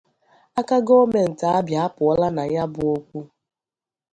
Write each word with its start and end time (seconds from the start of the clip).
aka 0.59 0.77
gọọmentị 0.87 1.45
Abia 1.57 1.79
apụọla 1.87 2.27
na 2.35 2.43
ya 2.53 2.63
bụ 2.73 2.81
okwu.” 2.95 3.19